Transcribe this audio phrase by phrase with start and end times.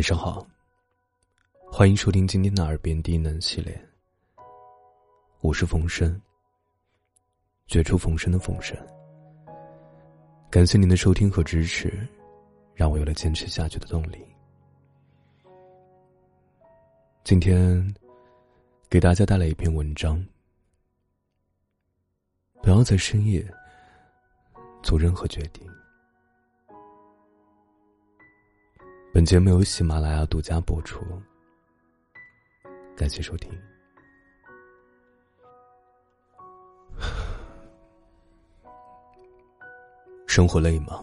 [0.00, 0.46] 晚上好，
[1.70, 3.78] 欢迎收听今天的耳边低能系列。
[5.42, 6.18] 我是冯生，
[7.66, 8.74] 绝处逢生的冯生。
[10.50, 12.08] 感谢您的收听和支持，
[12.74, 14.26] 让我有了坚持下去的动力。
[17.22, 17.94] 今天
[18.88, 20.26] 给大家带来一篇文章：
[22.62, 23.46] 不要在深夜
[24.82, 25.70] 做任何决定。
[29.12, 31.04] 本节目由喜马拉雅独家播出，
[32.96, 33.50] 感谢收听。
[40.28, 41.02] 生活累吗？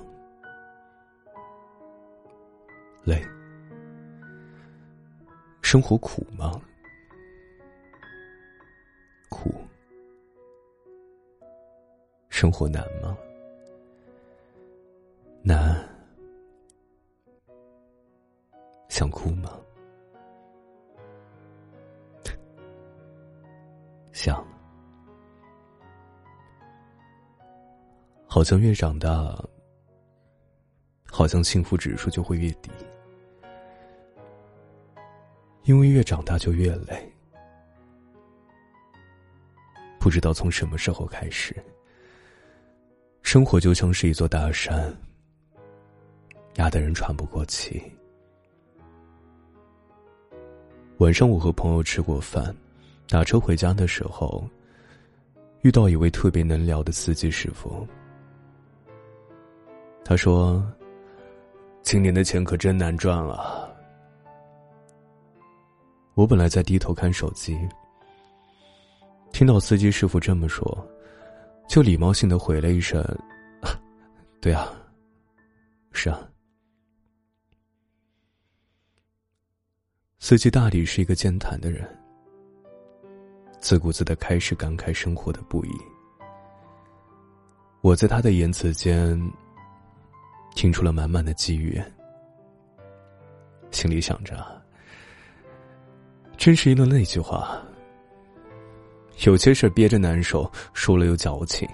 [3.04, 3.22] 累。
[5.62, 6.62] 生活苦吗？
[9.27, 9.54] 苦。
[12.30, 13.18] 生活难吗？
[15.44, 15.77] 难。
[28.38, 29.35] 好像越长大，
[31.10, 32.70] 好像幸福指数就会越低，
[35.63, 37.12] 因为越长大就越累。
[39.99, 41.52] 不知道从什么时候开始，
[43.24, 44.96] 生活就像是一座大山，
[46.58, 47.82] 压得人喘不过气。
[50.99, 52.55] 晚上我和朋友吃过饭，
[53.10, 54.48] 打车回家的时候，
[55.63, 57.88] 遇到一位特别能聊的司机师傅。
[60.10, 60.63] 他说
[61.84, 63.68] ：“今年的钱可真难赚啊！”
[66.16, 67.59] 我本来在低头看手机，
[69.34, 70.66] 听到司机师傅这么说，
[71.68, 73.03] 就礼貌性的回了一声
[74.40, 74.72] ：“对啊，
[75.91, 76.25] 是啊。”
[80.19, 81.86] 司机大抵是一个健谈的人，
[83.59, 85.70] 自顾自的开始感慨生活的不易。
[87.81, 89.22] 我在他的言辞间。
[90.57, 91.79] 听出了满满的机遇，
[93.69, 94.35] 心里想着：
[96.35, 97.62] 真是应了那句话，
[99.23, 101.69] 有些事憋着难受，说了又矫情，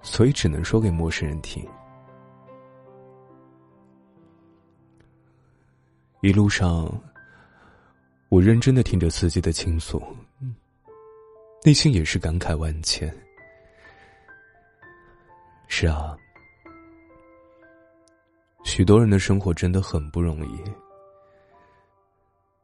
[0.00, 1.68] 所以只能说给陌生人听。
[6.20, 6.88] 一路上，
[8.28, 10.00] 我认真的听着司机的倾诉，
[11.64, 13.12] 内心也是感慨万千。
[15.66, 16.16] 是啊。
[18.70, 20.62] 许多人的生活真的很不容易，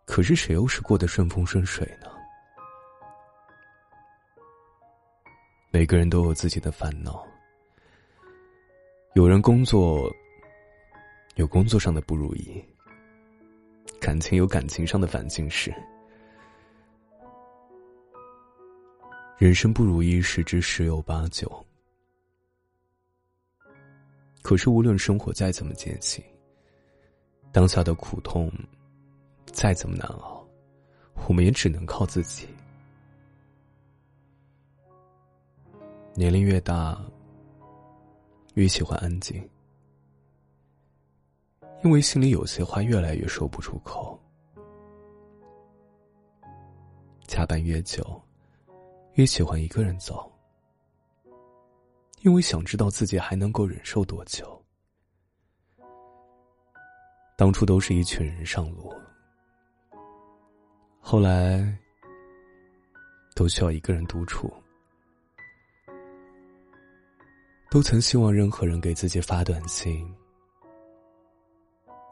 [0.04, 2.06] 可是谁又是过得顺风顺水呢？
[5.72, 7.26] 每个人都有自己的烦恼，
[9.14, 10.08] 有人工作
[11.34, 12.64] 有工作上的不如意，
[14.00, 15.74] 感情有感情上的烦心事，
[19.38, 21.65] 人生不如意十之十有八九。
[24.46, 26.22] 可是，无论生活再怎么艰辛，
[27.50, 28.48] 当下的苦痛
[29.46, 30.46] 再怎么难熬，
[31.26, 32.46] 我们也只能靠自己。
[36.14, 37.04] 年龄越大，
[38.54, 39.42] 越喜欢安静，
[41.82, 44.16] 因为心里有些话越来越说不出口。
[47.26, 48.22] 加班越久，
[49.14, 50.32] 越喜欢一个人走。
[52.22, 54.60] 因为想知道自己还能够忍受多久。
[57.36, 58.92] 当初都是一群人上路，
[61.00, 61.62] 后来
[63.34, 64.52] 都需要一个人独处。
[67.68, 70.10] 都曾希望任何人给自己发短信，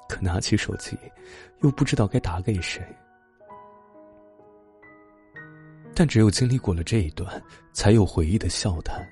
[0.09, 0.98] 可拿起手机，
[1.62, 2.84] 又不知道该打给谁。
[5.94, 7.42] 但只有经历过了这一段，
[7.72, 9.09] 才有回忆的笑谈。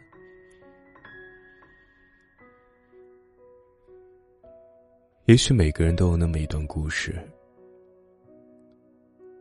[5.27, 7.16] 也许每个人都有那么一段故事，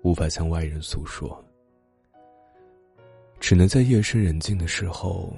[0.04, 1.44] 无法向外人诉说，
[3.40, 5.36] 只能在夜深人静的时候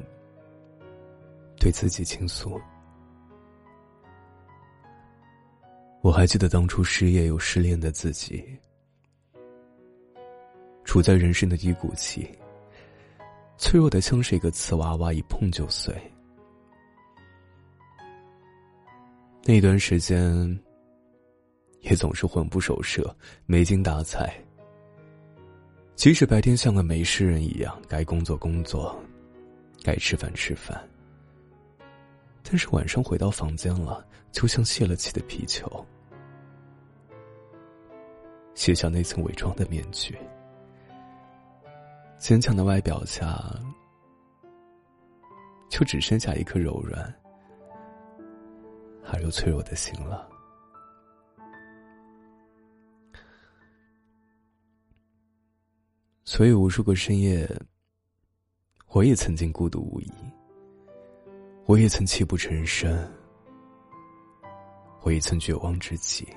[1.57, 2.59] 对自己倾诉。
[6.01, 8.43] 我还记得当初失业又失恋的自己，
[10.83, 12.27] 处在人生的低谷期，
[13.57, 15.95] 脆弱的像是一个瓷娃娃，一碰就碎。
[19.45, 20.57] 那段时间，
[21.81, 23.13] 也总是魂不守舍、
[23.45, 24.33] 没精打采。
[25.95, 28.97] 即使白天像个没事人一样，该工作工作，
[29.83, 30.81] 该吃饭吃饭，
[32.41, 35.85] 但是晚上回到房间了，就像泄了气的皮球，
[38.55, 40.17] 卸下那层伪装的面具。
[42.17, 43.43] 坚强的外表下，
[45.69, 47.13] 就只剩下一颗柔软
[49.13, 50.27] 而又脆弱的心了。
[56.25, 57.47] 所以，无数个深夜，
[58.87, 60.11] 我也曾经孤独无依，
[61.65, 63.07] 我也曾泣不成声，
[65.03, 66.27] 我也曾绝望至极，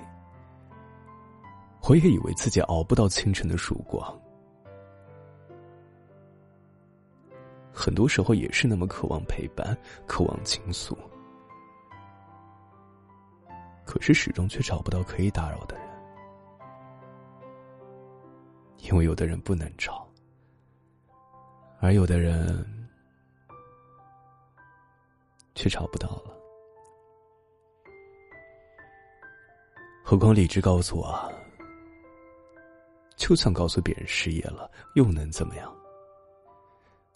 [1.89, 4.21] 我也以为自己熬不到清晨的曙光。
[7.73, 9.75] 很多时候也是那么渴望陪伴，
[10.05, 10.95] 渴望倾诉，
[13.87, 15.87] 可是始终却找不到可以打扰的人，
[18.79, 20.05] 因为有的人不能找，
[21.79, 22.67] 而有的人
[25.55, 26.37] 却找不到了。
[30.03, 31.33] 何况理智告诉我，
[33.15, 35.73] 就算告诉别人失业了，又能怎么样？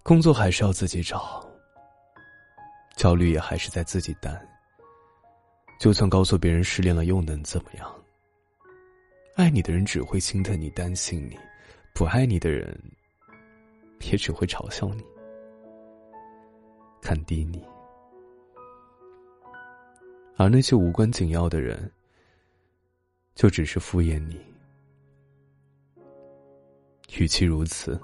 [0.03, 1.45] 工作还是要自己找，
[2.95, 4.47] 焦虑也还是在自己担。
[5.81, 7.91] 就算告诉别人失恋了，又能怎么样？
[9.33, 11.35] 爱你的人只会心疼你、担心你；
[11.95, 12.79] 不爱你的人，
[14.01, 15.03] 也只会嘲笑你、
[17.01, 17.65] 看低你。
[20.37, 21.91] 而那些无关紧要的人，
[23.33, 24.39] 就只是敷衍你。
[27.17, 27.99] 与其如此，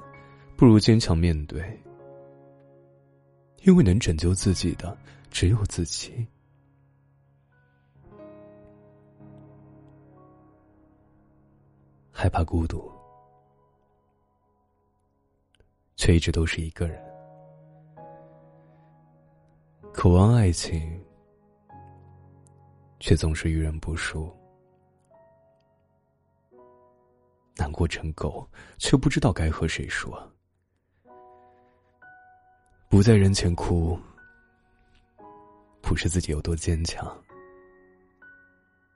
[0.55, 1.63] 不如坚强面对。
[3.61, 4.97] 因为能拯救自己的
[5.29, 6.25] 只有自己。
[12.19, 12.91] 害怕孤独，
[15.95, 16.99] 却一直都是一个人；
[19.93, 20.99] 渴望爱情，
[22.99, 24.35] 却总是遇人不淑；
[27.55, 28.49] 难过成狗，
[28.79, 30.19] 却不知道该和谁说。
[32.89, 33.95] 不在人前哭，
[35.81, 37.15] 不是自己有多坚强，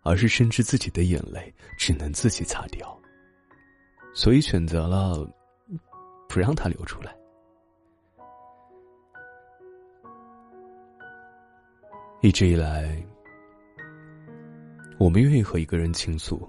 [0.02, 3.00] 而是深知自己的眼泪只能自己擦掉，
[4.14, 5.28] 所以选择了
[6.28, 7.16] 不让它流出来。
[12.22, 13.04] 一直以来，
[15.00, 16.48] 我们愿意和一个人倾诉，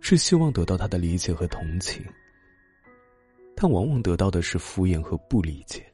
[0.00, 2.02] 是希望得到他的理解和同情，
[3.54, 5.84] 但往往得到的是敷衍和不理解。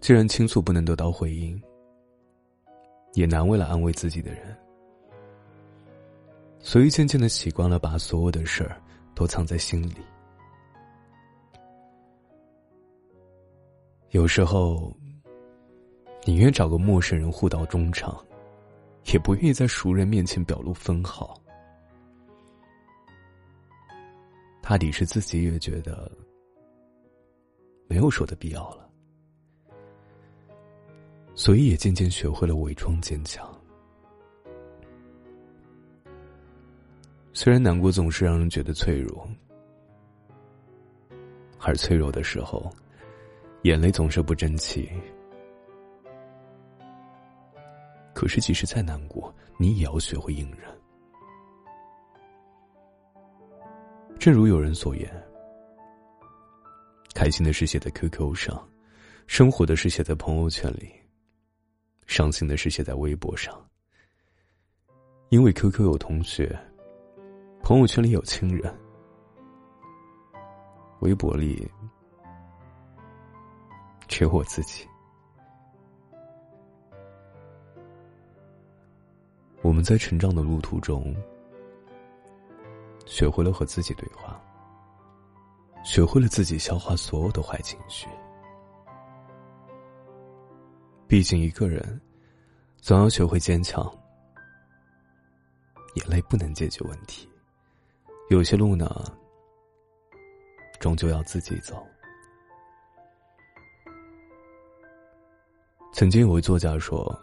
[0.00, 1.62] 既然倾诉不能得到回应，
[3.14, 4.56] 也难为了安慰自己的人，
[6.60, 8.80] 所以渐渐的习惯了把所有的事儿
[9.14, 9.96] 都藏在心里。
[14.10, 14.94] 有时候，
[16.24, 18.16] 宁愿找个陌生人互道衷肠，
[19.12, 21.38] 也不愿意在熟人面前表露分毫。
[24.62, 26.10] 大抵是自己也觉得
[27.86, 28.90] 没有说的必要了。
[31.34, 33.57] 所以也渐渐学会了伪装坚强。
[37.40, 39.28] 虽然难过总是让人觉得脆弱，
[41.60, 42.68] 而脆弱的时候，
[43.62, 44.90] 眼泪总是不争气。
[48.12, 50.68] 可是即使再难过，你也要学会隐忍。
[54.18, 55.08] 正如有人所言，
[57.14, 58.68] 开心的事写在 QQ 上，
[59.28, 60.92] 生活的事写在朋友圈里。
[62.08, 63.64] 伤心的事写在微博上，
[65.28, 66.58] 因为 QQ 有同学，
[67.68, 68.74] 朋友圈里有亲人，
[71.00, 71.70] 微博里
[74.06, 74.88] 只有我自己。
[79.60, 81.14] 我们在成长的路途中，
[83.04, 84.40] 学会了和自己对话，
[85.84, 88.08] 学会了自己消化所有的坏情绪。
[91.06, 92.00] 毕竟，一个人
[92.78, 93.86] 总要学会坚强。
[95.96, 97.28] 眼泪不能解决问题，
[98.28, 99.02] 有些路呢，
[100.78, 101.82] 终究要自己走。
[105.94, 107.18] 曾经有位作家说：“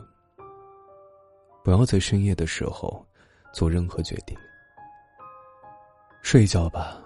[1.64, 3.06] 不要在深夜的时候
[3.54, 4.36] 做任何决定，
[6.24, 7.00] 睡一觉吧，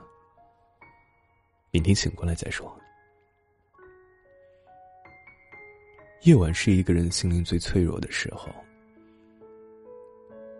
[1.71, 2.73] 明天醒过来再说。”
[6.23, 8.49] 夜晚是一个人心灵最脆弱的时候，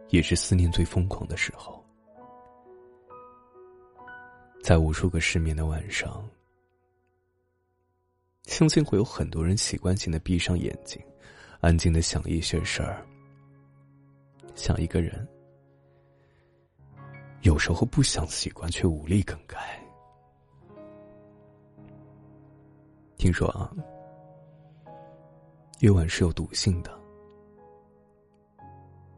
[0.10, 1.78] 也是思念最疯狂的时候。
[4.69, 6.23] 在无数个失眠的晚上，
[8.43, 11.01] 相信会有很多人习惯性的闭上眼睛，
[11.59, 13.03] 安静的想一些事儿，
[14.53, 15.27] 想一个人，
[17.41, 19.83] 有时候不想习惯，却无力更改。
[23.17, 23.73] 听说啊，
[25.79, 26.95] 夜晚是有毒性的，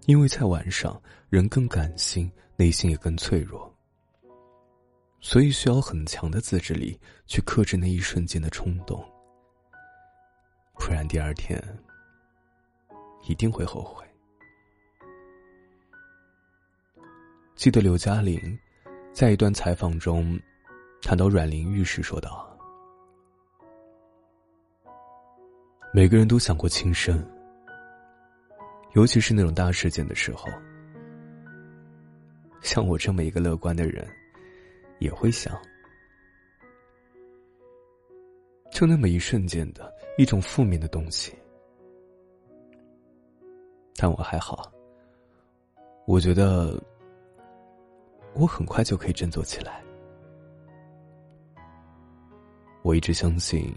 [0.05, 0.97] 因为在晚上
[1.29, 3.69] 人更感性，内心也更脆弱，
[5.21, 9.01] 所以需要很强的自制力去克制那一瞬间的冲动，
[10.73, 11.63] 不然第二天
[13.27, 14.03] 一定会后悔。
[17.55, 18.57] 记得刘嘉玲
[19.13, 20.39] 在一段采访中
[21.03, 22.49] 谈到阮玲玉时说道
[25.93, 27.23] ：“每个人都想过轻生，
[28.93, 30.49] 尤其是那种大事件的时候。
[32.61, 34.07] 像我这么一个乐观的人，
[35.01, 35.61] 也会想，
[38.71, 41.37] 就那么一瞬间的一种负面的东西。
[43.97, 44.71] 但我还好，
[46.07, 46.81] 我觉得。”
[48.33, 49.83] 我很快就可以振作起来。
[52.81, 53.75] 我一直相信，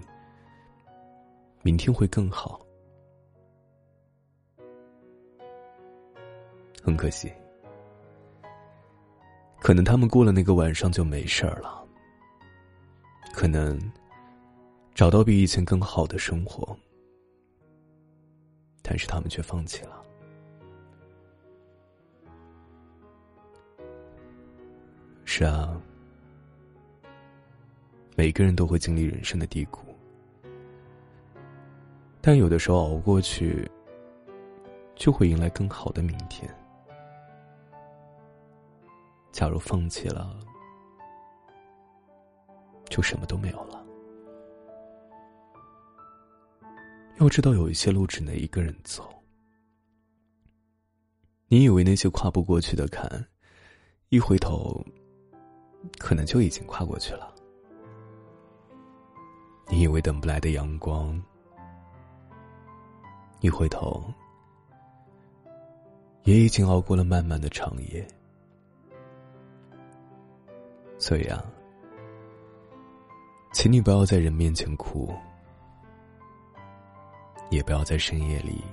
[1.62, 2.64] 明天会更好。
[6.84, 7.32] 很可惜，
[9.64, 11.82] 可能他们过了那个晚上就没事儿了。
[13.32, 13.80] 可能
[14.94, 16.76] 找到比以前更好的生活，
[18.82, 20.04] 但是他们却放弃了。
[25.24, 25.80] 是啊，
[28.16, 29.80] 每个人都会经历人生的低谷，
[32.20, 33.66] 但有的时候熬过去，
[34.94, 36.54] 就会迎来更好的明天。
[39.34, 40.38] 假如放弃了，
[42.88, 43.84] 就什么都没有了。
[47.18, 49.12] 要知道，有一些路只能一个人走。
[51.48, 53.26] 你以为那些跨不过去的坎，
[54.10, 54.80] 一回头。
[55.98, 57.34] 可能就已经跨过去了。
[59.68, 61.20] 你以为等不来的阳光，
[63.40, 64.02] 一回头，
[66.22, 68.06] 也已经熬过了漫漫的长夜。
[70.98, 71.44] 所以啊，
[73.52, 75.14] 请你不要在人面前哭，
[77.50, 78.64] 也不要在深夜里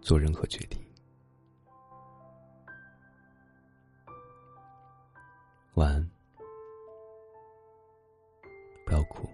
[0.00, 0.80] 做任何决定。
[5.74, 6.10] 晚安，
[8.84, 9.31] 不要哭。